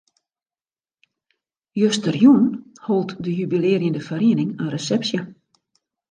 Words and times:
Justerjûn 1.81 2.43
hold 2.85 3.09
de 3.23 3.31
jubilearjende 3.39 4.01
feriening 4.09 4.51
in 4.61 4.67
resepsje. 4.73 5.19